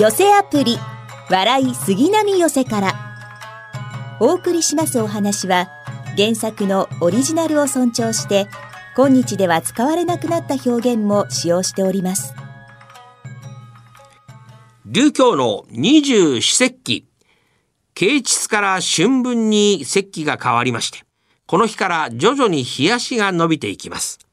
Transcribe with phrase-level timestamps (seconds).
[0.00, 0.78] 寄せアプリ
[1.28, 2.94] 笑い杉並寄せから。
[4.18, 5.68] お送りしますお話は
[6.16, 8.48] 原作のオリジナルを尊重して
[8.96, 12.32] 今日では使われなくなった表現も使用しております。
[14.86, 17.06] 流教の二十四節気。
[17.92, 21.00] 啓蟄から春分に節気が変わりまして
[21.44, 24.29] この日から徐々に日足が伸びていきます。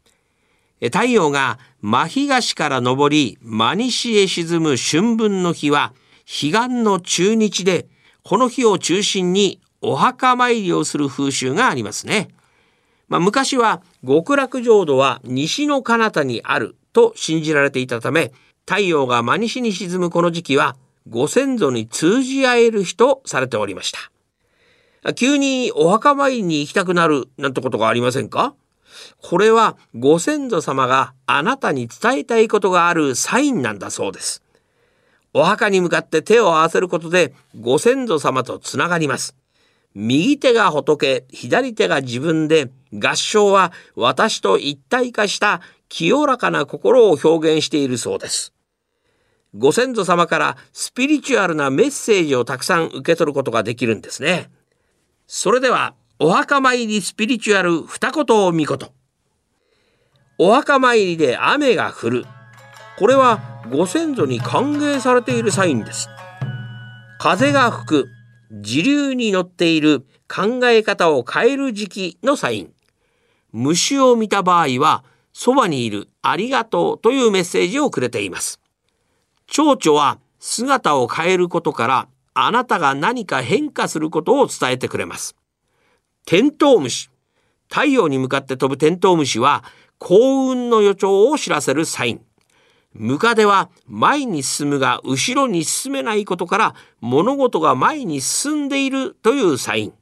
[0.81, 5.93] 太陽が真東から昇り真西へ沈む春分の日は
[6.25, 6.51] 彼岸
[6.83, 7.87] の中日で
[8.23, 12.29] この日を中心にお墓参りをする風習がありますね。
[13.07, 18.33] まあ、昔は極楽浄土は西の彼方にあると信じられていたため
[18.67, 20.75] 太陽が真西に沈むこの時期は
[21.09, 23.93] ご先祖に通じ合える日とされておりまし
[25.03, 25.13] た。
[25.13, 28.55] 急にお墓参りに行きたくなるなんてことがありませんか？
[29.21, 34.43] これはご先祖様があなたに伝えたいことがあるサインなんだそうです。
[35.33, 39.35] お墓に向かって手を合わせることでご先祖様とつながります。
[39.93, 48.53] 右手が仏、左手が自分で、合唱は私と一体化した清らかな心を表現しているそうです。
[49.55, 54.51] ご先祖様からスピリチュアルなメッセージをたくさん受け取ることができるんですね。
[55.25, 58.91] それでは、お墓参りスピリチュアル二言を見事。
[60.39, 62.25] お墓参りで雨が降る。
[62.97, 66.09] これはご先祖に歓迎されているサインです。
[67.19, 68.07] 風が吹く。
[68.61, 72.73] 時流に乗っている考え方を変える時期のサイン。
[73.51, 78.59] 虫を見た場合は、そばにいるありがとうというメッセージをくれています。
[79.45, 85.36] 蝶々は姿を変えることからあなたが何か変化することを伝えてくれます。
[86.27, 87.09] テントウムシ。
[87.69, 89.63] 太陽に向かって飛ぶテントウムシは
[89.97, 92.21] 幸運の予兆を知らせるサイン。
[92.91, 99.93] ムカデは前に進むが後ろに進めないことから物事が前に進んでいるというサイン。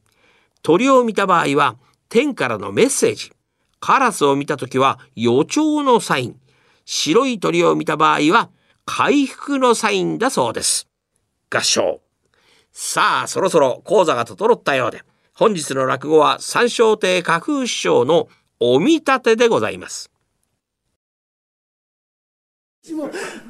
[0.63, 1.77] 鳥を見た場合は
[2.09, 3.31] 天からのメッセージ。
[3.79, 6.39] カラスを見た時は予兆のサイン。
[6.85, 8.49] 白い鳥を見た場合は
[8.83, 10.87] 回復のサインだそうです。
[11.51, 12.01] 合唱。
[12.71, 15.03] さあ、そろそろ講座が整ったようで、
[15.37, 18.29] 本日の落語は三笑亭架空師匠の
[18.61, 20.09] お見立てでございます。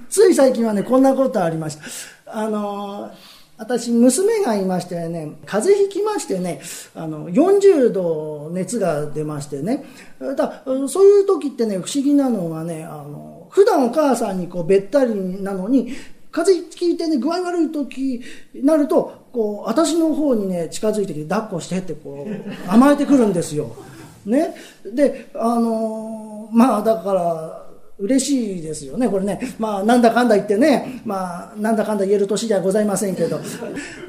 [0.09, 1.83] つい最近はね、こんなことありました。
[2.25, 3.11] あの
[3.57, 6.59] 私、娘がいましてね、風邪ひきましてね、
[6.95, 9.85] あの、40度熱が出ましてね、
[10.35, 15.93] だそういう時ってね、不思議なのがね、あの、普段お母さんにこう、べったりなのに、
[16.35, 18.21] 風邪ひいてね、具合悪い時
[18.53, 23.73] になると、こう、私の方にね、近づいてきて、抱っこしてってこう、甘えてくるんですよ。
[24.25, 24.53] ね。
[24.83, 27.65] で、あのまあ、だから、
[27.97, 29.39] 嬉しいですよね、これね。
[29.57, 33.39] まあ、なんだかんだ言ってね、まあ、なんだかんだ言える年じゃございませんけど、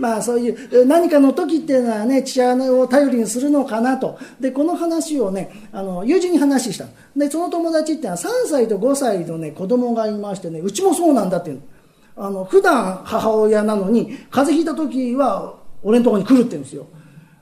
[0.00, 4.19] まあ、そういう何かの時っていうのはね、父親を頼りにするのかなと。
[4.41, 6.86] で、この話をね、あの、友人に話した。
[7.16, 11.62] で、その友達っていうのは3歳と5歳のね、子供がいましてね、うちもそうなんだっていうの。
[12.16, 16.87] あの、普段母親なのに、風邪ひいた時は、俺のとこに来るって言うんですよ。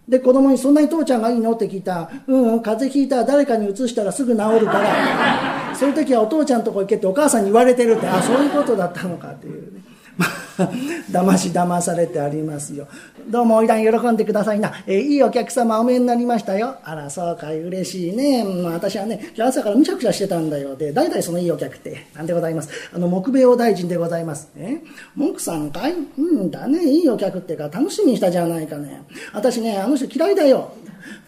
[0.08, 1.52] で、子供にそんなに父ちゃんがいいの？
[1.52, 3.16] って聞いたうん、うん、風邪ひいた。
[3.16, 9.80] ら誰かに移したらすぐ治るから、そういう時はお父ちゃんとこ行けってお母さんに言われてるって、あ、そういうことだったのかっていうね。
[10.16, 10.70] まあ、
[11.10, 12.86] 騙し騙されてありますよ。
[13.28, 14.72] どうも、おいらん喜んでくださいな。
[14.86, 16.76] えー、いいお客様お見えになりましたよ。
[16.84, 18.44] あら、そうかい、嬉しいね。
[18.44, 20.76] まあ、私はね、今日朝からむしゃくしゃしてたんだよ。
[20.76, 22.68] で、代々そのいいお客って、なんでございます。
[22.94, 24.50] あの、木米王大臣でございます。
[24.56, 24.78] え
[25.16, 25.94] 文句さんかい？
[25.94, 29.02] うんだね、いいお客ってか、楽しみにしたじゃないかね。
[29.32, 30.72] 私ね、あの人嫌いだよ。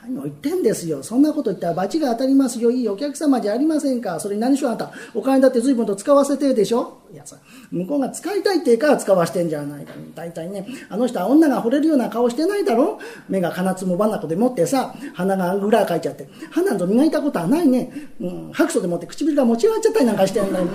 [0.03, 1.03] 何を言ってんですよ。
[1.03, 2.71] そんなこと言ったら罰が当たりますよ。
[2.71, 4.19] いいお客様じゃありませんか。
[4.21, 7.37] それに何しろあんた、お金だって随分と使わせてるでしょいやさ、
[7.71, 9.93] 向こうが使いたいって言うから使わしてんじゃないか。
[10.15, 12.99] 大体ね、あの人は女が惚れるような顔してないだろ
[13.29, 16.29] 目が金つもばなこで持ってさ、鼻が裏かいちゃって。
[16.51, 17.91] 鼻ぞ磨いたことはないね。
[18.21, 20.67] うん、白素でもって唇が持ち上がっちゃったりなんかしてんだよ。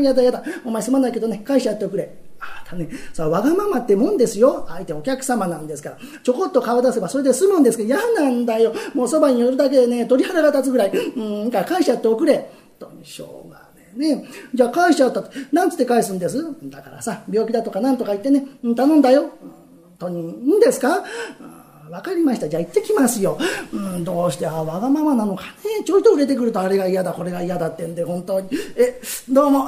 [0.00, 0.42] やだやだ。
[0.64, 2.27] お前すまないけどね、返しちゃっておくれ。
[2.40, 4.66] あたね、さ、わがままってもんですよ。
[4.68, 5.98] 相手お客様なんですから。
[6.22, 8.72] ちょこっと顔出せばそれで済むんですけど、嫌なんだよ。
[8.94, 10.90] もうそばに寄るだけでね、鳥肌が立つぐらい。
[10.90, 12.50] うん、から返しちゃっておくれ。
[12.78, 13.58] とにしょうが
[13.96, 14.24] ねね。
[14.54, 18.44] じゃあ返しちゃったって、なんつって返すんですだからさ、病気だとかなんとか言ってね、
[18.76, 19.30] 頼んだよ。
[19.98, 21.04] とに、いいんですか
[21.90, 22.48] わかりました。
[22.48, 23.38] じゃあ行ってきますよ。
[23.72, 25.84] うん、どうして、あ、わがままなのかね。
[25.84, 28.48] ちょいと売れてくるとあれが嫌だ、これが嫌だってんで、本当に。
[28.76, 29.66] え、どうも。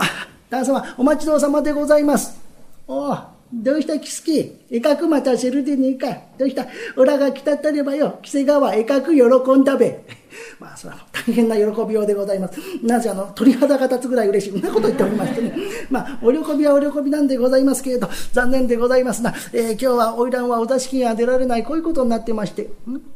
[0.50, 2.50] 旦様、お待ちどうさまでございます。
[2.93, 3.17] お
[3.53, 6.09] どうしたキスキえかくまたせるでねえか。
[6.39, 6.67] どうした？
[6.97, 9.23] おらが来たったればよ、着せ川えかく喜
[9.57, 10.05] んだべ。
[10.59, 12.61] まあ、それは大変な喜びようでございます。
[12.83, 14.59] なぜあの、鳥肌が立つぐらい嬉しい。
[14.59, 15.55] んなこと言っておりましてね。
[15.91, 19.35] まあ、お喜びはお喜びなんでございますけれど、残念でございますな。
[19.53, 22.63] えー、今日は花魁はお座敷が出られない、こういうことになってまして。
[22.63, 22.69] ん？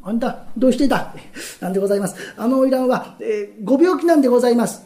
[0.03, 1.15] あんた、どうしてだ？
[1.61, 2.15] なんでございます。
[2.37, 4.85] あの花魁は、えー、ご病気なんでございます。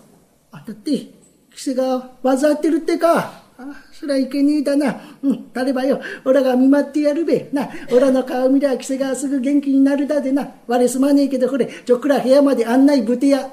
[0.50, 0.90] あんたって、
[1.54, 3.47] 着せが患ってるってか。
[3.60, 5.00] あそりゃいけねえだな。
[5.20, 7.48] うん、誰ばよ、おらが見舞ってやるべ。
[7.52, 10.48] な、おらの顔見りゃ、着せがすぐ元気になるだでな。
[10.68, 13.50] 我すまねえけど、これ、ちょっくら部屋まで案内ぶてや。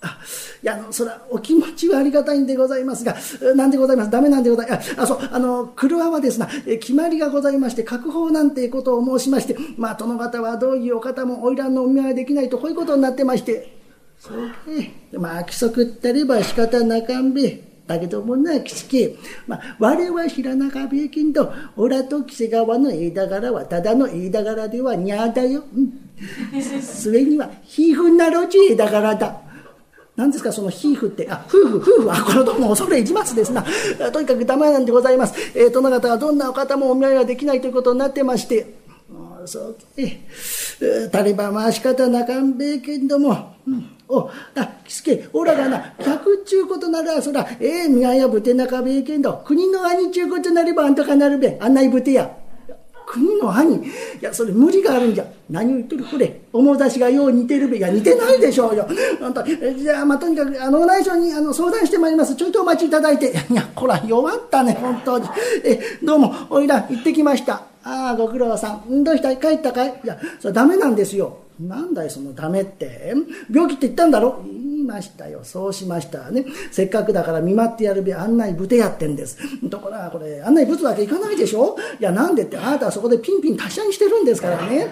[0.00, 0.18] あ、
[0.60, 3.14] いや、あの、そら、お気持ちはありがたいんでございますが、
[3.54, 4.10] なんでございます？
[4.10, 4.94] ダメなんでございます。
[5.00, 13.72] あ、そう、あの、車はですな、え決まりがございまして、確保なんてことを申しまして、まあ、殿方はどういうお方も花魁のお見舞いできないと、こういうことになってまして、
[14.18, 14.46] そう
[14.76, 14.94] ね。
[15.12, 17.67] まあ、規則ったれば仕方なかんべ。
[17.88, 19.16] だけどもな、きつけ。
[19.46, 25.64] まあ、我は知らなかべえけんど、おらと木瀬川の枝柄はただの枝柄ではにゃだよ。
[25.74, 25.92] うん。
[26.82, 29.40] 末には、皮膚なろち枝柄だ。
[30.16, 31.26] 何ですか、その皮膚って。
[31.30, 32.12] あ、夫婦、夫婦。
[32.12, 33.64] あ、これどうも恐れ入りますですな。
[34.12, 35.34] とにかくダメなんでございます。
[35.58, 38.66] えー、殿方はどんなお方もお見舞いはできないということになってまして。
[39.46, 40.20] そうけ。
[41.10, 43.56] タリバンは仕方なかんべえけんども。
[43.66, 52.30] うんお、あ、きすけ、おらがな、客ちゅうことなら、そら、ええー、宮やぶてなかべえけんど、国の兄ちゅうことなればあんたかなるべ、案内ぶてや。
[53.10, 53.80] 国の兄い
[54.20, 55.24] や、それ無理があるんじゃ。
[55.48, 56.42] 何を言ってるこれ。
[56.52, 57.78] 面出しがよう似てるべ。
[57.78, 58.86] いや、似てないでしょうよ。
[59.22, 62.34] あんた、じゃあ、まあ、とにかく、あの、内緒に、あの、相談してまいります。
[62.34, 63.32] ちょいとお待ちいただいて。
[63.50, 65.26] いや、こら、弱ったね、本当に。
[65.64, 67.62] え、どうも、おいら、行ってきました。
[67.82, 69.02] ああ、ご苦労さん。
[69.02, 70.00] どうした帰ったかい？
[70.04, 71.38] いや、それダメなんですよ。
[71.60, 73.14] なんだいそのダメって？
[73.50, 74.42] 病気って言ったんだろ？
[74.44, 75.40] 言いましたよ。
[75.42, 76.46] そうしましたね。
[76.70, 79.36] せっかくだから見舞ってやるべ案内ぶてやってんです。
[79.68, 81.76] ところがこれ案内ぶつわけいかないでしょ？
[81.98, 82.56] いやなんでって？
[82.56, 84.86] あなたはそこでピンピン達者にしてるんですからね、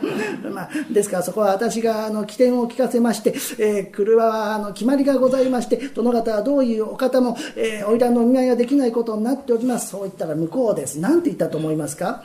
[0.53, 9.91] まあ、ですからそこは私があの起点を聞かせまして、えー、車はあの決まりがございまして殿方はどういうお方も、えー、花魁のお見舞いができないことになっております。
[9.91, 10.99] そう言ったら向こうです。
[10.99, 12.25] なんて言ったと思いますか？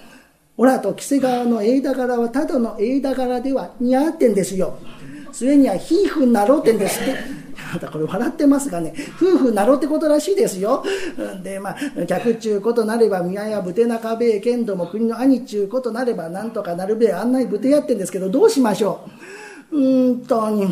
[0.61, 4.77] オラと木瀬川の枝柄はただの枝柄では似合ってんですよ。
[5.31, 7.15] 末には夫婦になろうってんですって。
[7.73, 10.83] またこれ笑ってますがね、夫婦なろうってことらしいですよ。
[11.41, 18.99] で、まあ、客ちゅうことなれば、宮やぶてなかべえけんども、国の兄ちゅうことなれば、なんとかなるべえ、案内ぶてやってんですけど、どうしましょ
[19.71, 19.77] う。
[19.79, 20.71] うんとに、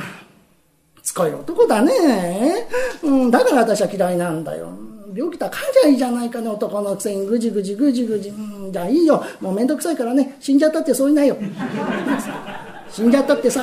[1.01, 2.67] つこい男だね。
[3.01, 4.88] うん、だから私は嫌いなんだよ。
[5.15, 8.29] 病気だかんじゃいいじゃないかね、男のくせにぐじぐじぐじぐじ。
[8.29, 9.23] うん、じゃあいいよ。
[9.41, 11.37] もうめんどくさいからね、死んじゃったってそういないよ。
[12.91, 13.61] 死んじゃったってさ。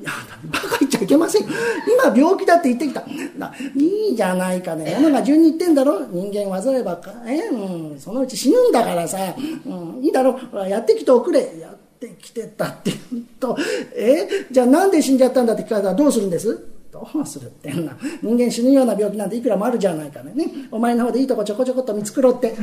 [0.00, 0.10] いや、
[0.44, 1.42] バカ言っちゃいけません。
[1.42, 3.02] 今病気だって言ってきた。
[3.76, 4.92] いいじゃないかね。
[4.92, 6.06] 山が順に言ってんだろ。
[6.10, 9.18] 人間患えばか、えうん、そのうち死ぬんだからさ。
[9.66, 10.68] うん、いいだろほら。
[10.68, 11.40] やってきておくれ。
[11.60, 13.56] やってきてたって言うと、
[13.94, 16.79] えじゃあなんで死んじゃったんだって聞かれたらどうするんです？
[16.92, 20.34] どうするってんな人間死ぬような病気なんていくらもあるじゃないかね。
[20.70, 22.54] お前の方でいいとこちょこちょこっと見繕って。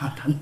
[0.00, 0.36] あたね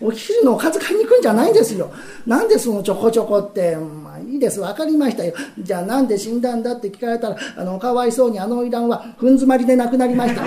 [0.00, 1.92] お昼のおかず買いに行くんじゃないんですよ。
[2.26, 3.76] なんでそのちょこちょこって？
[3.76, 4.60] まあいいです。
[4.60, 5.34] 分かりましたよ。
[5.58, 10.42] じゃあなんで死んだんだって聞かれたらあのかわいそうにあの花魁はふん詰まりで亡くなりました。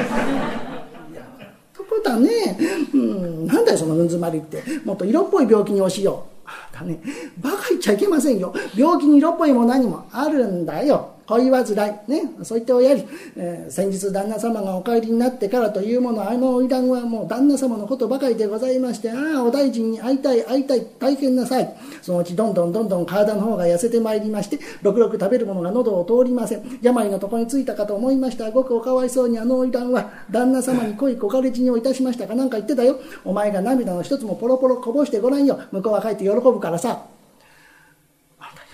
[1.74, 2.58] とこだね。
[2.94, 4.62] うんなんだよそのふん詰まりって。
[4.86, 6.29] もっと色っぽい病気におしよう。
[6.72, 7.00] だね、
[7.40, 8.54] バカ言っちゃいけませんよ。
[8.76, 11.19] 病気に色っぽいも何もあるんだよ。
[11.30, 11.64] 恋煩
[12.08, 13.06] い、ね、そう言っておやり、
[13.38, 21.76] えー、先日旦那様がお帰りになってからというもの、あの花魁はもう旦那様のことばかりでございまして、ああ、お大臣に会いたい、会いたい、大変なさい。
[22.02, 26.80] そのうちどんどんどんどん体の方が痩せてまいりまして、ろくろく食べるものが喉を通りません。
[26.82, 28.50] 病のとこに着いたかと思いました。
[28.50, 33.00] ごくおかわいそうにあの花魁は、旦那様に恋こかれ死にをいたしましたかなんか言ってたよ。
[33.24, 35.60] お前が涙の一つもポロポロこぼしてごらんよ。
[35.72, 37.19] 向こうは帰って喜ぶからさ。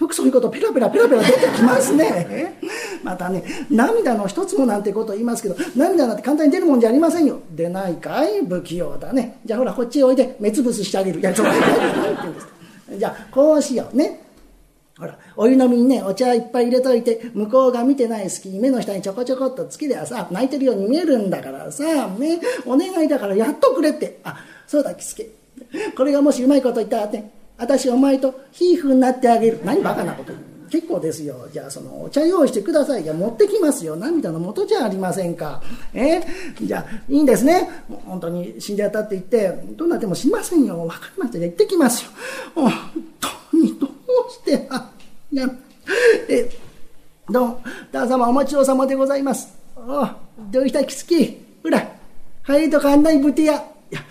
[0.05, 2.59] よくそういうことペラペラペラペラ出てきますね。
[3.03, 7.39] またね、涙の一つもなんてこと言いますけど、涙なんて簡単に出るもんじゃありませんよ。
[7.55, 8.45] 出ないかい？
[8.45, 9.39] 不器用だね。
[9.43, 11.19] じゃあほら、こっちへおいで、目つぶすしてあげる。
[11.19, 12.47] いや、ちょっと、何言ってんです。
[12.99, 14.21] じゃあ、こうしようね。
[14.99, 24.19] ほら、お湯飲みにね、お茶いっぱい入れといて、向こうが見てない隙に目の下にちょこちょこっとつけりゃさ、泣いてるように見えるんだからさ、ね、お願いだからやっとくれって。
[24.23, 25.29] あ、そうだ、キスケ。
[25.97, 29.59] これがもしうまいこと言ったらね、私お前と夫婦になってあげる。
[29.63, 30.33] 何バカなこと。
[30.69, 31.47] 結構ですよ。
[31.53, 33.03] じゃあそのお茶用意してください。
[33.03, 33.95] いや持ってきますよ。
[33.95, 34.39] 涙の？
[34.39, 35.61] 元じゃありませんか。
[35.93, 36.21] え？
[36.59, 37.69] じゃあいいんですね。
[38.05, 40.85] 本当に死んじゃったって言って、どうなっても死にませんよ。
[40.85, 41.39] わかりました。
[41.39, 42.11] じゃあ行ってきますよ。
[42.55, 42.71] 本
[43.51, 43.89] 当にどう
[44.31, 44.91] して、あ、
[45.31, 45.49] いや、
[46.29, 46.49] え、
[47.29, 47.47] どう？
[47.47, 49.55] も、旦様お待ちどうさまでございます。
[49.77, 50.17] あ
[50.51, 50.83] どうした？
[50.83, 51.37] きつき。
[51.63, 51.87] ほら、
[52.41, 53.53] はいとか案内ぶてや。
[53.91, 54.01] いや、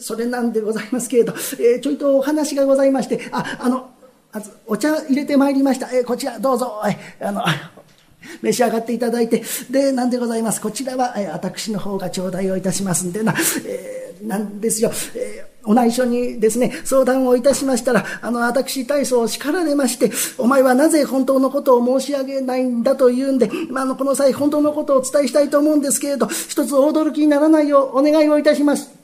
[0.00, 3.90] それなんでございますけれど、えー、ちょいとお話がございまして、あ、あの、
[4.32, 5.88] まずお茶入れてまいりました。
[5.92, 7.42] えー、こちらどうぞ、えー、あの、
[8.42, 10.60] 召し上がっていただいて、で、なんでございます？
[10.60, 13.34] こちらは、えー、私の方が頂戴をいたしますんでな、
[13.66, 14.90] えー、なんですよ。
[15.14, 28.99] えーお内緒にですね、相談をいたしましたら、あの、私体操を叱られまして、お前はなぜ本当のことを申し上げないんだというんで、まあ、あの、この際本当のことをお伝えしたいと思うんですけれど、一つ驚きにならないようお願いをいたします。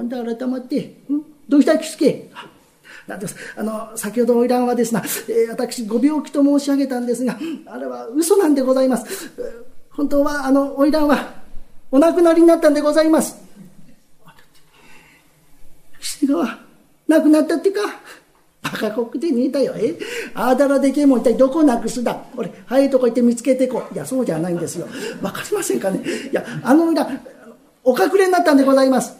[0.00, 1.22] あんた改まって、ん？
[1.46, 2.30] どうしたきつけ？
[3.06, 9.30] なんですあの先ほど花魁はですな、えー、私ご病気と申し上げたんですがあれは嘘なんでございます。
[9.90, 11.34] 本当はあの花魁は
[11.90, 13.36] お亡くなりになったんでございます。
[16.00, 16.58] 岸川
[17.08, 17.80] 亡くなったってか？
[18.62, 19.74] バカコックでねえだよ。
[19.76, 19.98] え
[20.32, 22.24] あだらでけえもん一体どこなくすだ？
[22.36, 23.94] 俺早いとこ行って見つけてこう。
[23.94, 24.86] いやそうじゃないんですよ。
[25.20, 26.02] わかりませんかね？
[26.30, 27.06] いやあの裏
[27.82, 29.19] お隠れになったんでございます。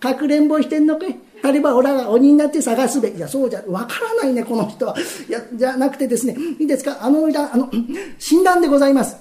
[0.00, 1.18] かくれんぼしてんのかい？
[1.42, 4.96] あれば俺が鬼になって探すべいやそうじゃわからないねこの人は。
[5.28, 6.98] いやじゃなくてですねいいですか？
[7.00, 7.70] あのあの
[8.18, 9.16] 死んだんでございます。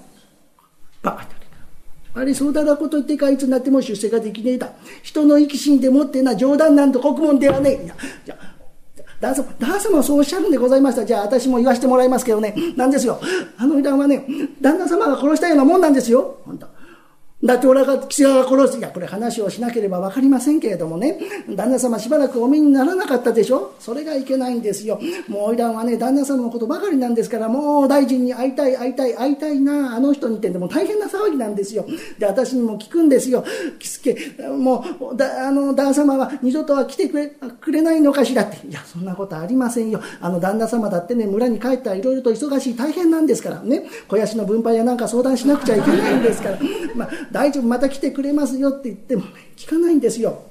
[1.01, 1.27] バカ
[2.15, 4.71] あれそうだなこと言ってかいつになっても出世ができねえだ。
[5.03, 7.85] 人の生き死んでもってな冗談なんと国門ではねえ。
[7.85, 8.37] いやじゃ
[9.21, 11.05] 旦様旦様はそうおっしゃるんでございました。
[11.05, 12.55] じゃあ私も言わせてもらいますけどね。
[12.75, 13.19] なんですよ。
[13.57, 14.25] あの油断はね
[14.59, 16.39] 旦那様が殺したようなもんなんですよ。
[16.45, 16.67] 本当。
[17.47, 18.77] だって俺が岸川が殺す。
[18.77, 21.17] いや、これ話をしなければ分かりませんけれどもね、
[21.49, 23.73] 旦那様しばらくお見にならなかったでしょ？
[23.79, 24.99] それがいけないんですよ。
[25.27, 31.85] もう花魁はね、旦那様のことばかりなんですから、もう大臣に会いたい、会いたい、会いたいな、あの人にってでも大変な騒ぎなんですよ。
[32.19, 33.45] で、私にも聞くんですよ。
[33.79, 38.67] 着付け、もう、だあの、旦那様は二度とは来てくれ、くれないのかしらって。
[38.67, 40.01] いや、そんなことありませんよ。
[40.19, 43.85] あの、旦那様だってね、村に帰ったらいろいろと忙しい、大変なんですからね。
[44.09, 46.59] 肥やしの分配やなんか相談しなくちゃいけないんですから。
[46.95, 50.41] まあ、大丈夫、また来てくれますよって言ってもね、聞かないんですよ。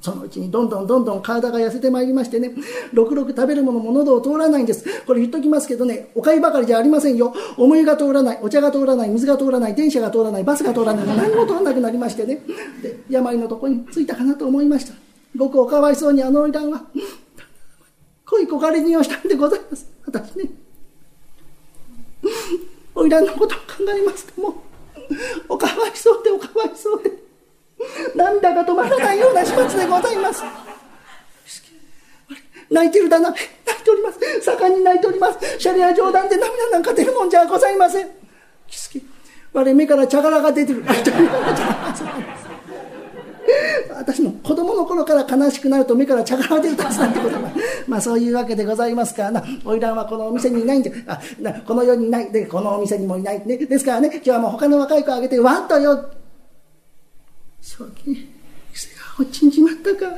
[0.00, 2.54] そのうちにどんどんどんどん体が痩せてまいりましてね、
[2.94, 5.02] ろくろく食べるものも喉を通らないんです。
[5.02, 7.34] これ言っときますけどね、お粥ばかりじゃありませんよ。
[7.58, 12.40] お湯が通らない、お茶が通らない、水が通らない、電車が通らない、バスが通らない、何も通らなくなりましてね。
[12.82, 14.94] で、病のとこに着いたかなと思いました。
[15.36, 16.86] ごくおかわいそうにあの花魁は、
[18.24, 19.86] 恋焦がれにをしたんでございます。
[20.06, 20.50] 私ね。
[22.94, 24.54] 花魁のことを考えますともう、
[25.48, 27.10] おかわいそうでおかわいそうで。
[28.14, 30.42] 涙が止まらないような始末でございます。
[32.70, 34.18] 泣いてるだな泣いております。
[34.42, 35.38] 盛んに泣いております。
[35.58, 38.08] シャリア冗談で涙なんか出るもんじゃございません。
[38.66, 39.00] キスケ
[39.52, 40.84] 我目から茶殻が出てる。
[40.84, 42.45] 泣いております
[44.06, 47.50] 私も子供の頃から悲しくなると目から茶殻が出るたつなんてことが
[47.88, 49.24] まあそういうわけでございますか。
[49.24, 52.30] らな花魁はこのお店にいないんであなこの世にいない。
[52.30, 56.08] でこのお店にもいない、ね、ですからね今日はもう他の若い子あげてわっとよ。
[57.60, 58.28] そう ね
[58.72, 60.16] 癖が落ちんじまったか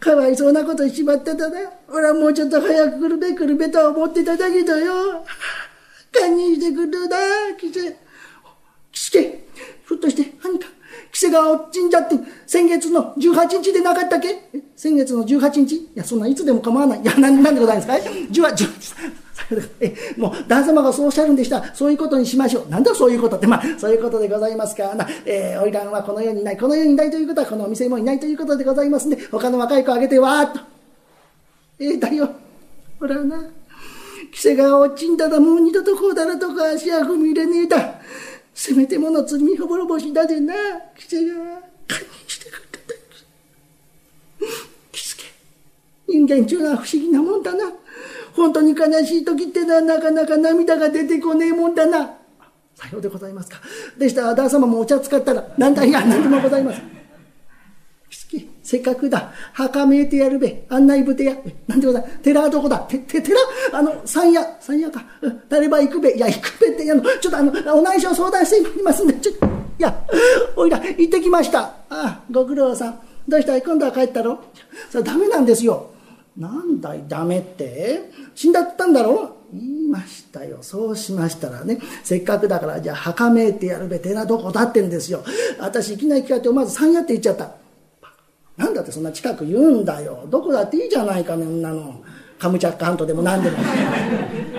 [0.00, 1.58] かわいそうなことしまってたな。
[1.88, 5.22] 俺はもうちょっと早く来るべ来るべと思ってただけどよ。
[6.12, 7.16] 堪忍してくるな
[7.60, 7.94] キセ
[8.90, 9.44] キスケ
[9.84, 10.66] ふっとして何か
[11.16, 12.14] 規制が落ちんじゃって、
[12.46, 14.50] 先月の18日でなかったっけ？
[14.76, 15.74] 先月の18日？
[15.76, 17.00] いや、そんないつでも構わない。
[17.00, 18.66] いや、なん、なんでございますか ?18、
[19.80, 21.74] え、もう、旦様がそうおっしゃるんでしたら。
[21.74, 22.68] そういうことにしましょう。
[22.68, 23.46] なんだそういうことって。
[23.46, 25.08] まあ、そういうことでございますからな。
[25.24, 26.56] えー、花魁はこの世にいない。
[26.58, 30.60] この世にいないということは、このお店もいないということでございますんで、他の若い子あげて、わーっと。
[31.78, 32.28] ええー、だよ。
[33.00, 33.38] ほらな。
[33.38, 38.00] 規制が落ちんだらもう二度とこうだらとか足は踏み入れねえだ。
[38.56, 40.54] せめてもの罪滅ぼしだでな、
[40.96, 41.34] キセが
[41.86, 42.78] 堪忍してくれた
[44.90, 45.24] キスケ、
[46.08, 47.70] 人間中は不思議なもんだな。
[48.34, 52.14] 本当に悲しい時ってのはなかなか涙が出てこねえもんだな。
[52.74, 53.60] さようでございますか。
[53.98, 56.95] でしたら、旦様もお茶使ったら、なんだいや、何でもございません。
[58.66, 59.30] せっかくだ。
[59.52, 60.64] 墓めいてやるべ。
[60.68, 61.36] 案内部てや。
[61.68, 62.18] なんでございます。
[62.18, 63.38] 寺はどこだて、て、寺？
[63.72, 64.44] あの、山屋。
[64.60, 65.04] 山屋か。
[65.48, 66.16] 誰ば行くべ？
[66.16, 69.34] いや、行くべって、あの、ちょっとあの、お内緒相談していますんで、ちょ、い
[69.78, 70.04] や、
[70.56, 71.60] おいら、行ってきました。
[71.60, 73.00] ああ、ご苦労さん。
[73.28, 73.56] どうした？
[73.56, 74.40] い今度は帰ったろ
[74.90, 75.92] それダメなんですよ。
[76.36, 78.10] なんだい、ダメって？
[78.34, 79.36] 死んだったんだろ？
[79.52, 80.58] 言いましたよ。
[80.62, 84.00] そうしましたらね、せっかくだから、じゃあ、墓めいてやるべ。
[84.00, 85.22] 寺どこだってんですよ。
[85.60, 87.52] 私、いきなり聞かれて、まず山屋って言っちゃった。
[88.56, 90.26] なんだってそんな近く言うんだよ。
[90.30, 92.02] どこだっていいじゃないかね、女の。
[92.38, 93.56] カムチャッカントでも何でも。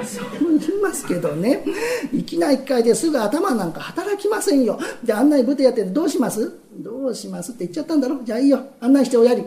[0.03, 1.63] そう言いますけどね。
[2.11, 4.79] いきなり一回ですぐ頭なんか働きませんよ。
[5.03, 6.59] で、案内部でやってどうします？
[6.79, 8.61] どうしますって言っちゃったんだろじゃあいいよ。
[8.81, 9.43] 案内しておやり。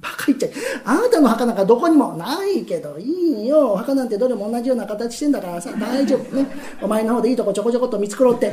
[0.00, 0.50] バカ言っちゃい。
[0.84, 3.74] あなたの墓なんかどこにもないけど、いいよ。
[3.74, 6.44] お墓なんてどれも同じような形してんだからさ、大丈夫ね。
[6.80, 8.52] お前の方でいいとこちょこちょこっと見繕って。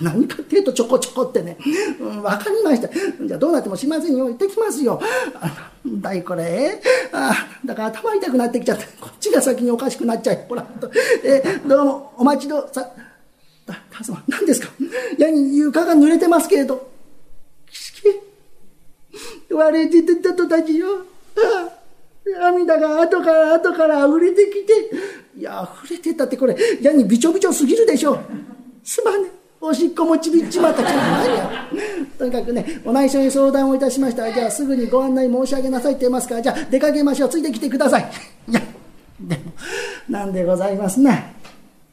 [0.00, 1.56] 何かっていうとちょこちょこってね、
[2.00, 2.88] うん、分かりました。
[2.88, 4.26] じゃあどうなってもしませんよ。
[4.26, 5.00] 行ってきますよ。
[5.86, 6.80] だいこれ。
[7.12, 7.32] あ
[7.64, 8.84] だから頭痛くなってきちゃって。
[9.00, 10.44] こっちが先におかしくなっちゃう。
[10.48, 10.66] ほら
[11.24, 12.88] えどうもお待ちどさ
[13.66, 14.72] だだ様何ですか？
[15.18, 16.88] やに床が濡れてますけれど。
[19.50, 20.86] 割れてた人たちよ。
[22.40, 24.90] 涙が後から後から溢れてきて。
[25.38, 28.14] いや溢れてたってこれやにびちょびちょすぎるでしょ。
[28.14, 28.20] う
[28.84, 29.28] すまね。
[29.68, 31.50] おしっこもちびっちまったじゃないや。
[32.18, 34.32] とにかくね、お内緒に相談をいたしました。
[34.32, 37.28] じゃあすぐにご案内申し上げなさいって言いますから、じゃあ出かけましょう。
[37.28, 38.10] ついてきてください。
[38.48, 38.62] いや、
[39.20, 39.42] でも、
[40.08, 41.22] なんでございますな。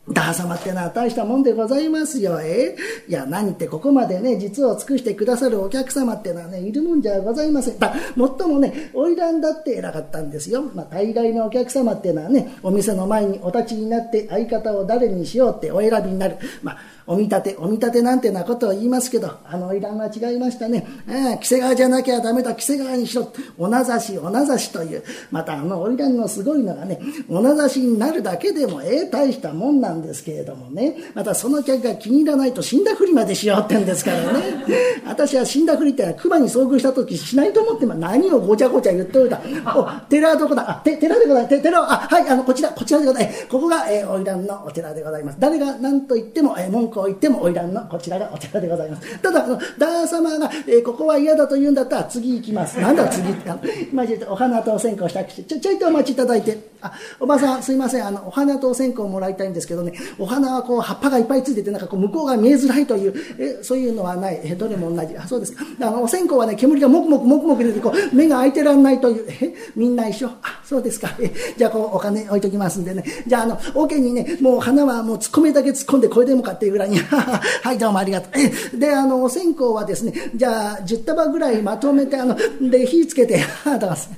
[0.07, 2.75] ダー様ってのは大したもんでございますよ、え？
[3.07, 7.79] いや、何ってここまでね、実を尽くしてくださるお客様ってのはね、いるもんじゃございません。
[7.79, 10.61] だ、もっともね、花魁だって偉かったんですよ。
[10.75, 16.37] まあ、大概のお客様ってのはね、お店の前にお立ちになって相方を誰にしようってお選びになる。
[16.61, 20.87] まあお見立て、お見立てなんてなことを言いますけど、あの花魁は違いましたね。
[21.07, 23.31] ええ、着せ川じゃなきゃダメだ、着せ川にしろ。
[23.57, 25.03] おなざし、おなざしという。
[25.31, 30.97] またあの花魁のすごいのがね、おなざしになるだけでもええ大したもんなんですけれどもね。
[31.13, 34.65] またその客が気に入らないと死んだふりまでしようってんですからね。
[35.05, 39.41] 私は死んだふりってのは熊に遭遇した時しないと思って何をごちゃごちゃ言っておいた。
[39.75, 40.69] お、寺はどこだ？
[40.69, 41.61] あ、て、寺でございます。
[41.61, 43.47] 寺は、あ、はい、あの、こちら、こちらでございます。
[43.47, 45.37] ここが、えー、花魁のお寺でございます。
[45.39, 49.19] 誰が何と言っても、えー、文句こう言っても花魁のこちらがお寺でございます。
[49.19, 52.79] ただ、あの、旦様が、えー、ここは嫌だと言うんだったら次行きます。
[52.79, 53.61] なんだ次って、あの、
[53.91, 56.57] 今お花とお線香したくして、ちょ、ちょいとお待ちいただいて。
[56.85, 64.39] あ、おばさんすいません、あの、お花とお線香をもらいたいんですけどね、お花はこう、葉っぱがいっぱいついてて、なんかこう、向こうが見えづらいという、えそういうのはない。
[64.43, 65.17] えどれも同じ。
[65.17, 65.55] あ、そうです。
[65.79, 70.29] あの、お線香はね、煙がもくもくもくもく出て、こう、目が開いてらんないという、えみんな一緒。
[70.41, 71.09] あ、そうですか。
[71.19, 73.03] えじゃあ、こう、お金置いときますんでね。
[73.27, 76.97] じゃあ、あの、桶にね、もう花はもう突っ込めだけ突っ込んで、これでもかっていうぐらいに、
[77.63, 78.31] はい、どうもありがとう。
[78.73, 84.09] えで、あの、お線香はですね、じゃあ、10束ぐらいまとめて、あの、で、火つけて、 あ、だから、さ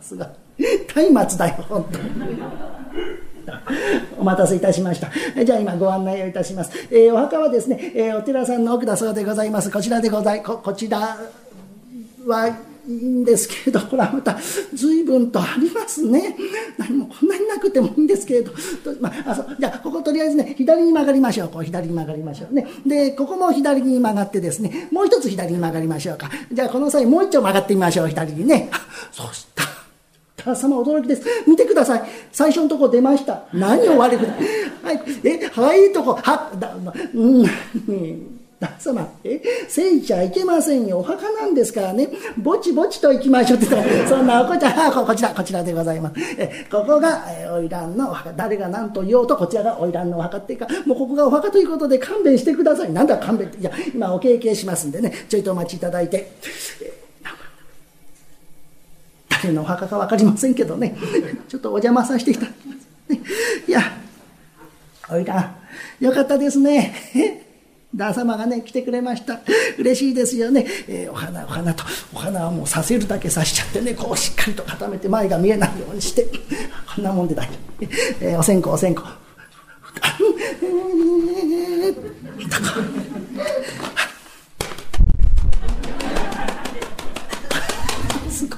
[0.00, 0.30] すが、
[1.12, 2.42] 松明だよ、本当に。
[4.18, 5.10] お待たせいたしました。
[5.44, 6.70] じゃあ今ご案内をいたします。
[6.90, 9.70] えー、お墓はですね、えー、お寺さんの奥だそうでございます。
[9.70, 11.16] こちらでござい、こ、こちら
[12.26, 12.48] は
[12.88, 14.36] いいんですけれど、これはまた
[14.72, 16.36] 随分とありますね。
[16.78, 18.52] 何もこんなになくてもいいんですけれど、
[19.00, 21.48] まあ、あそうじゃあ、こことりあえずね、左に曲がりましょう。
[21.48, 22.66] こう左に曲がりましょうね。
[22.86, 26.30] で、ここも左に曲がってですね、もう一つ左に曲がりましょうか。
[26.52, 28.70] じゃあ、この際もう一丁曲がってみましょう、左にね。
[29.12, 29.55] そした
[30.50, 31.22] ら、様驚きです。
[31.46, 32.02] 見てください。
[32.32, 33.42] 最初のとこ出ました。
[33.52, 34.36] 何を悪くない
[34.82, 36.74] はい、え、はいとこ、は、だ、
[37.14, 37.44] うん、
[38.58, 41.00] 旦様、え、聖地はいけませんよ。
[41.00, 42.08] お墓なんですからね。
[42.38, 46.14] ぼちぼちと行きましょうって言ったら、そんなおこちゃん、ここちら、こちらでございます。
[46.38, 48.32] え、ここが、え、花魁のお墓。
[48.32, 52.92] 誰が何と言おうと、こちらが花魁のお墓っていうか、もうここがお墓ということで勘弁してください。
[52.92, 53.58] なんだ勘弁って。
[53.58, 56.32] いや、今お経験しますんでね、ちょいとお待ちいただいて。
[59.46, 60.96] 誰のお墓か分かりませんけどね、
[61.48, 62.88] ちょっとお邪魔させていただきます。
[63.08, 63.20] ね、
[63.68, 63.80] いや、
[65.02, 65.50] 花魁、
[66.00, 67.42] よかったですね。
[67.94, 69.40] 旦様がね来てくれました。
[69.78, 73.94] 嬉しいですよね、えー、お花お花とお花はもうさせるだけさしちゃってね。
[73.94, 76.26] こうしっかりと固めて前が見えないようにして。
[76.94, 77.86] こんなもんで大丈夫、
[78.20, 79.16] えー、お線香お線香。
[82.50, 83.05] すご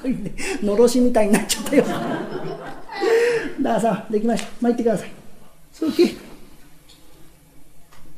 [0.09, 1.85] い ねのろしみたいになっちゃったよ
[3.61, 5.11] 旦さできました参ってください
[5.73, 6.17] そうき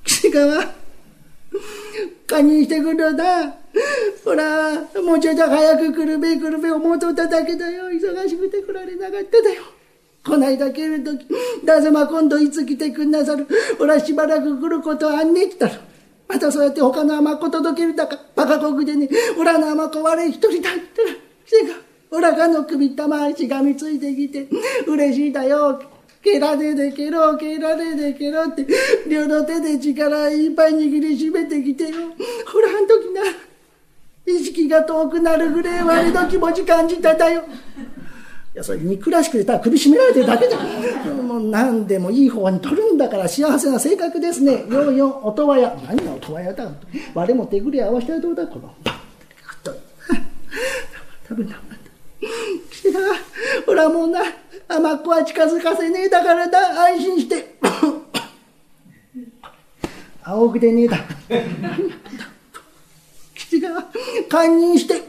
[0.05, 0.81] 岸川
[2.31, 3.55] 堪忍してくれだ。
[4.25, 4.73] ほら、
[5.03, 7.91] もうちょっと早く来るべ来るべ思うとっただけだよ。
[7.91, 9.63] 忙しくて来られなかっただよ。
[10.25, 11.27] こないだ来るとき、
[11.65, 13.49] 旦様今度いつ来てくんなさる。
[13.79, 15.83] ほら、しばらく来ることあんねって言ったら。
[16.29, 21.09] またそうやって他の甘子届けるだか、バカ国でね、ほらの甘子悪い一人だったら、
[22.21, 24.47] せが、ほらがの首玉しがみついてきて、
[24.87, 25.81] 嬉しいだよ。
[26.23, 28.67] 蹴らねで蹴ろう、蹴らねで蹴ろうって、
[29.09, 31.91] 両の手で力いっぱい握りしめてきてよ。
[32.47, 33.23] ほら、あん時な、
[34.27, 37.43] 意識が遠くなるぐらい我の気持ち感じただよ。
[38.53, 41.27] いや、それ憎らしくてただ首絞められてるだけじゃん。
[41.27, 44.67] もう何でもいい方に取るんだから幸せな性格ですね。
[44.69, 45.75] ようよう、音羽屋。
[45.87, 46.71] 何が音羽屋だ
[47.15, 48.75] 我も手繰り合わせたらどうだ、この。
[48.85, 48.97] バッ
[49.65, 49.73] と。
[51.29, 51.59] 多分な。
[52.71, 52.99] 来てた。
[53.67, 54.21] ほらもうな。
[54.71, 57.57] 甘っ子は近づかせねえだからだ安心して
[60.23, 60.99] 青くでねえだ
[63.35, 63.89] 吉が
[64.29, 65.03] 堪忍して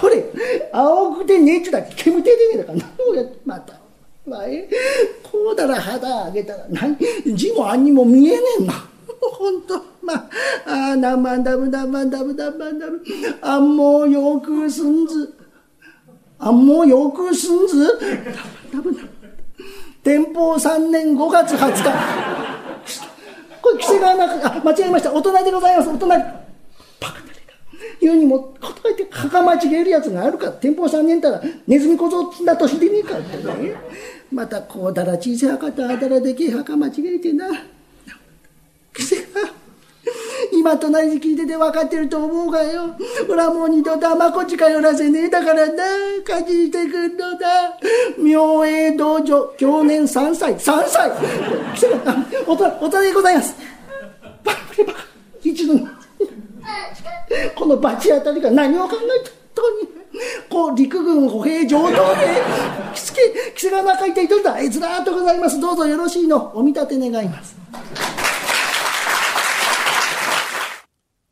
[0.00, 0.24] これ
[0.72, 3.80] 青くでねえっちゅうだ煙手でねえだから何をやまた
[4.24, 4.68] まあえ
[5.24, 8.88] こうだら肌上げたら何字もあんにも見えねえんな
[9.20, 10.28] 本当まあ、
[10.66, 13.02] あ何万ダブ何万ダブ何万ダブ。
[13.40, 15.34] あんもうよくすんず。
[16.38, 17.86] あんもうよくすんず。
[18.72, 19.08] ダブダブダブ。
[20.02, 22.32] 天保3年5月20日。
[23.62, 25.12] これ、着せがなく、あ、間違えました。
[25.12, 25.88] 大人でございます。
[25.88, 26.08] 大人。
[26.08, 26.42] バカだれか。
[28.00, 30.50] 言うにも、答えて、墓間違えるやつがあるか。
[30.50, 33.76] 天保3年たら、ネズミ小僧だとしてねえかってね。
[34.32, 37.46] また、こうだら小さい墓とあだらでけえ墓間違えてな。
[38.92, 39.51] 着せが。
[40.52, 42.94] 今隣に聞いてて分かってると思うがよ。
[43.26, 45.84] ほらもう二度と甘こ近寄らせねえだからな。
[46.24, 47.78] 家事してくんのだ。
[48.18, 50.54] 明栄道場、去年3歳。
[50.54, 51.10] 3歳
[52.46, 53.54] 大人、大人でございます。
[54.44, 55.00] バカバカ。
[55.42, 55.74] 一度
[57.56, 59.88] この罰当たりが何を考えたとに。
[60.50, 61.96] こう陸軍歩兵上等で、
[62.94, 64.58] 着付け、着せが中いていとるだ。
[64.58, 65.58] えずらーっとございます。
[65.58, 66.52] どうぞよろしいの。
[66.54, 67.56] お見立て願います。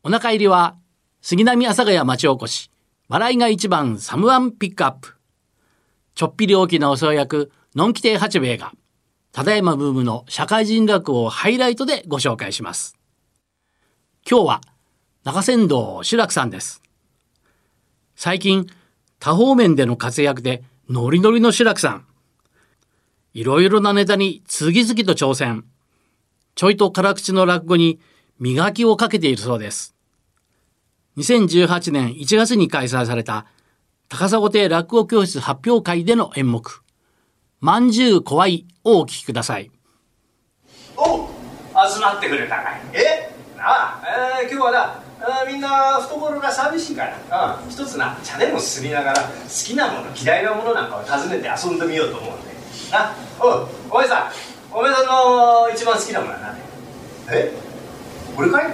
[0.11, 0.75] 腹入りは、
[1.21, 2.69] 杉並阿佐ヶ谷町おこし、
[3.07, 5.15] 笑いが一番サムワンピックアップ。
[6.15, 8.73] ちょっぴり大きなお世話役、のんき亭八兵衛が、
[9.31, 12.97] ただいまブームの社会人落語をハイライトでご紹介します。
[14.29, 14.61] 今日は、
[15.23, 16.81] 中山道志らくさんです。
[18.17, 18.67] 最近、
[19.19, 22.05] 多方面での活躍でノリノリの志らくさん。
[23.33, 25.63] いろいろなネタに次々と挑戦。
[26.55, 28.01] ちょいと辛口の落語に
[28.39, 29.95] 磨きをかけているそうです。
[31.17, 33.45] 2018年1月に開催された
[34.07, 36.81] 高砂亭落語教室発表会での演目、
[37.59, 39.71] まんじゅう怖いをお聞きください。
[40.97, 41.29] お
[41.93, 42.81] 集まってくれたかい。
[42.93, 43.31] え？
[43.57, 52.51] ああ、えー、今日はな、あみんな懐が寂しいから、うん、一つな茶でもすりながら好きなもの嫌いなものなんかを尋ねて遊んでみようと思うんで。
[52.91, 54.31] なおお前さん。
[54.73, 56.57] お前さんの一番好きなものは何？
[57.37, 57.53] え？
[58.37, 58.71] 俺かい？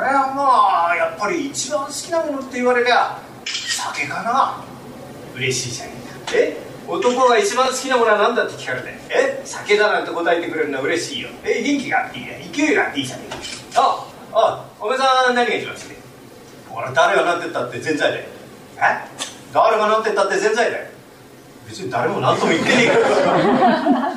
[0.00, 4.64] 俺はまあやっぱり一番好きなものって言われりゃ酒かな。
[5.36, 6.36] 嬉しいじゃねえか。
[6.38, 6.56] え？
[6.88, 8.88] 男が一番好きなものは何だって聞かれて。
[9.10, 9.42] え？
[9.44, 11.28] 酒だなんて答えてくれるのは嬉しいよ。
[11.44, 11.62] え？
[11.62, 12.32] 元気があっていいや。
[12.50, 13.30] 勢いがあっていいじゃねえ
[13.74, 13.82] か。
[13.82, 15.84] ああおめさん何が一番好き？
[16.72, 18.24] 俺誰がなってったって全財だよ。
[18.24, 18.80] え？
[19.52, 20.86] 誰がなってったって全財だよ。
[21.68, 23.06] 別に誰も何とも言ってねえから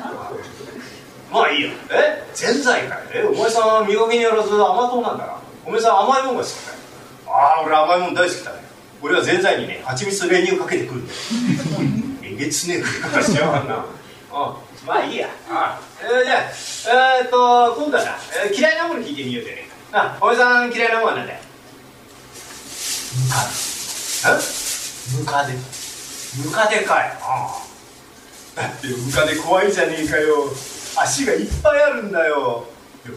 [1.30, 1.68] まあいいよ。
[1.90, 2.24] え？
[2.32, 3.22] ぜんざいかいえ？
[3.24, 6.74] お前さん見かけによらず甘党なんだなお前さん甘いもんが好きかい
[7.26, 8.58] ああ俺甘いもん大好きだね。
[9.02, 11.18] 俺はぜんざいにね蜂蜜練乳かけてくるんだよ。
[12.22, 13.84] えげつねえ食い方しやがんな。
[14.32, 15.28] あ まあいいや。
[15.50, 16.40] あ、えー、じゃあ
[17.20, 21.38] えー、っと今度はな、えー、嫌いなもの聞いてみようじゃねえかあお前さん嫌いなものは何だよ
[25.18, 25.44] ムカ。
[25.46, 25.52] デ。
[26.44, 27.18] ムカデかい。
[27.20, 27.58] あ
[28.56, 30.50] あだってムカデ怖いじゃねえかよ。
[30.96, 32.66] 足がいっぱいあるんだよ。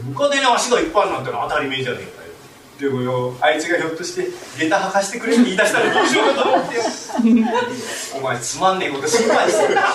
[0.03, 2.09] ムカデに足がいっぱいあるなんてのは当たり前じゃねえか。
[2.11, 2.16] よ
[2.79, 6.83] でもよあいつがひょっとして下駄履かしてくれって言い出したらどうしようかと思ってよ。
[8.15, 9.81] お前つまんねえこと心配してるな。
[9.81, 9.87] あ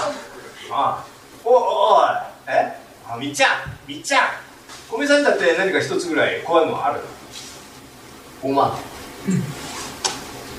[0.73, 1.05] あ
[1.45, 2.09] おおい
[2.49, 2.77] え？
[3.09, 3.51] あみっちゃん
[3.87, 4.23] みっちゃん。
[4.91, 7.01] 小見さんだって何か一つぐらい怖いもんある
[8.43, 8.77] おま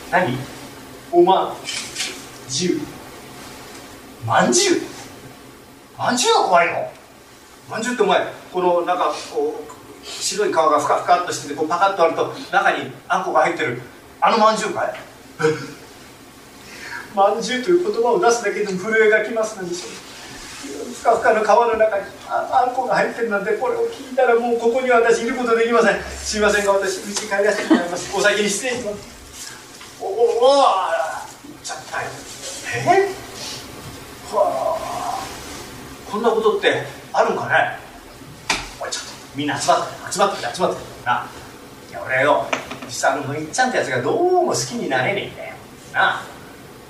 [0.09, 0.37] 何？
[1.11, 1.55] おま
[2.47, 2.79] じゅう
[4.25, 4.81] まんじゅう。
[5.97, 6.91] まんじゅうが怖いの。
[7.69, 9.72] まんじゅうってお前このなんかこう
[10.03, 13.81] 白い皮がふかふかっとしててこうパカッとあると中にあんこが入ってる。
[14.21, 14.93] あのまんじゅうかい？
[17.15, 19.91] まんじゅうという言葉を出すだけでも震えがきますなんでしょう
[20.93, 26.01] ふかふかの皮の中にああんこが入ってるなんてこれを聞いたらもうここには私いることできません。
[26.03, 28.09] すいませんが私家帰らせてもらいます。
[28.15, 28.97] お先に失礼します。
[30.01, 30.63] おおお
[31.63, 33.09] ちゃったえ？
[34.31, 36.11] はあ。
[36.11, 37.82] こんなことってあるんかね？
[39.35, 41.27] みんな集まって集まって集まってな
[41.89, 42.45] いや俺よ
[42.85, 45.53] 実際あのいちゃんってやつがどうも好きになれねえんだよ。
[45.93, 46.23] なあ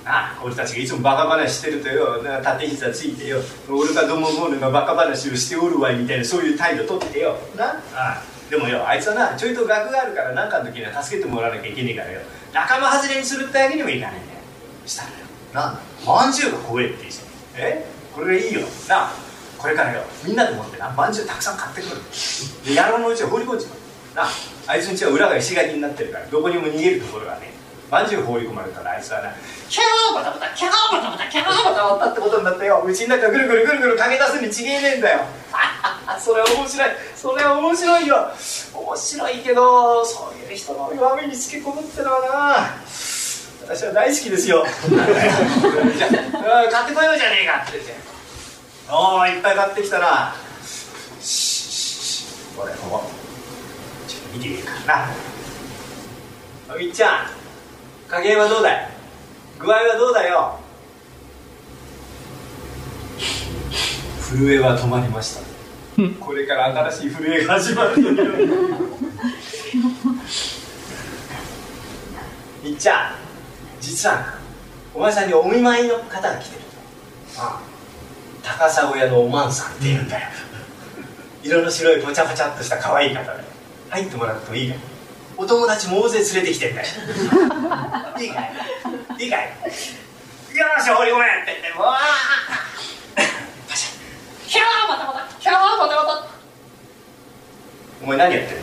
[0.04, 2.22] なあ俺たちがいつもバカ話してるとよ。
[2.22, 7.36] な縦膝ついてよ俺がどうも思うのがバカ話をしておるわいみたいなそういう態度取ってよ。
[7.56, 12.20] なああでもよあいつはなちょいと学があるから何かの時には助けてもらわなきゃいけねえからよ。
[12.52, 14.40] 仲間外れにするってわけにもいかねえんだよ。
[14.84, 15.14] したらよ。
[15.54, 17.26] なまんじゅうが怖えって言うじゃん。
[17.56, 17.86] え？
[18.14, 18.60] これがいいよ。
[18.60, 19.12] なあ
[19.64, 20.02] これからよ。
[20.22, 20.90] みんなで持ってな。
[20.90, 21.96] まんじゅうたくさん買ってくる。
[22.68, 23.78] で野郎のうちは放り込んじまう。
[24.14, 24.28] な
[24.66, 27.50] あいつんちは裏が石垣になってるからどこにも逃げるところがね
[27.90, 29.32] まんじゅう放り込まれたらあいつはな
[29.68, 32.82] キャーバタバタキャーバタバタキャーバタバタってことになってよ。
[32.84, 35.24] うちの中ぐるぐるぐるぐる駆け出すにちげえねえんだよ。
[36.20, 36.90] それは面白い。
[37.16, 38.30] それは面白いよ。
[38.74, 44.62] 面白いけどそういう人の弱みにつけ込むってのはな私は大好きですよ。
[44.76, 44.92] 買
[46.84, 48.03] ってこようじゃねえかって言って
[48.90, 50.34] おおいっぱい買ってきたな。
[52.56, 53.02] これここ
[54.32, 55.08] 見てみるから
[56.68, 57.26] なみっちゃん
[58.08, 58.88] 加減はどうだい？
[59.58, 60.58] 具合はどうだよ？
[64.20, 65.42] 震えは止まりました。
[66.20, 67.96] これから新しい震えが始まる
[72.62, 73.14] みっちゃん
[73.80, 74.38] 実はな
[74.94, 76.62] お前さんにお見舞いの方が来てる。
[77.38, 77.73] ああ
[78.44, 80.28] 高砂屋のおまんさんって言うんだよ。
[81.42, 83.42] 色の白いぽちゃぽちゃっとした可愛い方で
[83.90, 84.78] 入ってもらってもいいかい
[85.36, 86.88] お友達も大勢連れてきてんだよ。
[88.20, 88.52] いいかい？
[89.24, 89.46] いいかい？
[89.46, 89.52] よ
[90.80, 91.86] し堀ごめんって言ってもう
[93.68, 96.28] パシャキャーまたまたキャーまたまた
[98.02, 98.62] お前何やってんの？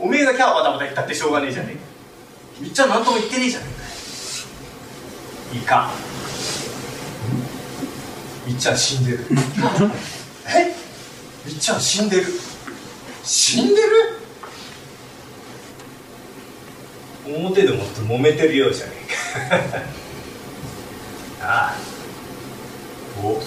[0.00, 1.80] おめえがキャーまたまた言ったってしょうがねえじゃねえか。
[2.60, 3.66] みっちゃん何とも言ってねえじゃね
[5.54, 5.58] えか。
[5.58, 5.90] いいか
[8.46, 9.20] みっちゃん死んでる。
[10.46, 10.74] え？
[11.46, 12.26] みっちゃん死んでる。
[13.24, 13.80] 死んでる？
[17.26, 19.12] 表でもって揉めてるようじゃねえ
[21.40, 21.42] か。
[21.46, 21.76] ああ。
[23.22, 23.40] お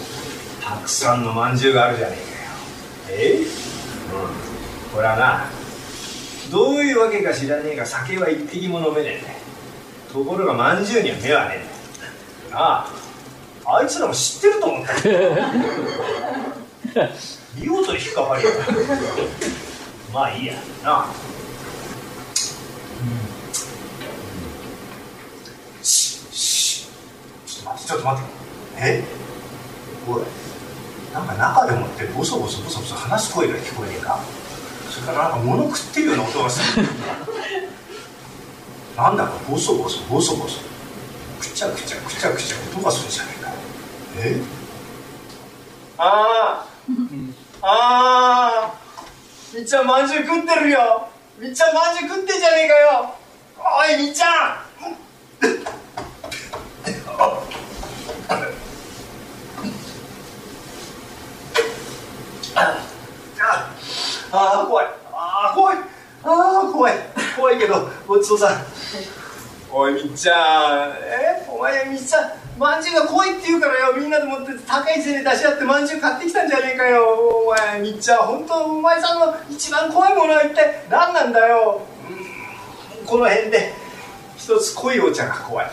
[0.63, 2.21] たくさんのまんじゅうがあるじゃねえ
[3.09, 3.19] かよ。
[3.19, 3.33] え？
[3.33, 3.47] うん。
[4.95, 5.45] これはな。
[6.49, 9.35] どういうわけか知らねえが酒は一滴も飲めねえんだよ。
[10.11, 11.71] ところがまんじゅうには目はねえんだよ。
[12.51, 12.89] なあ
[13.69, 14.93] あいつらも知ってると思った。
[17.59, 18.51] 見事に引っかかりや
[20.13, 20.53] まあいいや。
[20.53, 21.07] なあ。
[25.83, 26.87] しし
[27.45, 28.31] ちょっと待ってちょっと待って。
[28.77, 29.03] え？
[30.07, 30.21] おい。
[31.13, 34.19] なんか中でもってボソボソボソボソ話す声が聞こえねえか。
[34.89, 36.87] それからなんか物食ってるような音がする。
[38.95, 40.61] なんだかボソボソボソボソ。
[41.41, 43.36] くちゃくちゃくちゃくちゃ音がするじゃねえ
[44.19, 44.41] え？
[45.99, 46.65] ああ
[47.61, 48.73] ああ
[49.53, 51.07] みっちゃんまんじゅう食ってるよ。
[51.39, 53.15] みっちゃんまんじゅう食ってんじゃねえかよ。
[53.59, 54.29] おいみっちゃん。
[64.29, 64.85] ああ怖い。
[65.13, 65.77] ああ怖い。
[65.77, 65.81] あ
[66.23, 66.93] あ怖い。
[67.35, 68.65] 怖いけどごちそうさん。
[69.71, 70.91] おいみっちゃん。
[71.01, 71.45] え？
[71.49, 77.05] お前みっちゃんまんじゅうが怖いって言うからよみんなで持って高い銭出し合ってまんじゅう買ってきたんじゃねえかよ。
[77.05, 81.81] お前みっちゃん本当お前さんの一番怖いものは一体何なんだよ。
[82.09, 82.17] うん
[83.05, 83.73] この辺で
[84.37, 85.71] 一つ濃いお茶が怖い。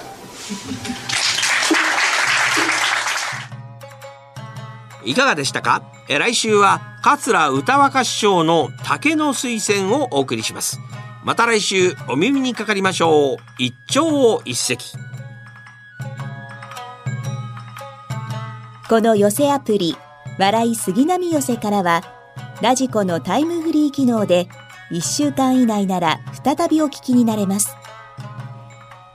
[5.11, 5.83] いかがでしたか？
[6.09, 10.79] え来週は桂歌若師匠の竹の水仙をお送りします。
[11.25, 13.37] また来週お耳にかかりましょう。
[13.59, 15.14] 一朝一夕。
[18.95, 19.97] この寄せアプリ
[20.39, 22.03] 笑い杉並寄せからは
[22.63, 24.47] ラジコのタイムフリー機能で
[24.93, 27.75] 1週間以内なら再びお聞きになれます。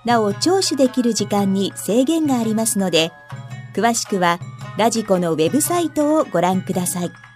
[0.04, 3.14] なお聴取できる時間に制限がありますので
[3.74, 4.40] 詳しくは
[4.78, 7.29] ラジコのウェブサイトをご覧ください。